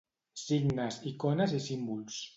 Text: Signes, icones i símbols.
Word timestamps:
Signes, 0.43 0.97
icones 1.13 1.57
i 1.59 1.63
símbols. 1.69 2.23